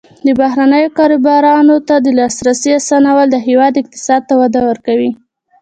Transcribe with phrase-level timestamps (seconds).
[0.25, 5.11] د بهرنیو کاروبارونو ته د لاسرسي اسانول د هیواد اقتصاد ته وده ورکوي.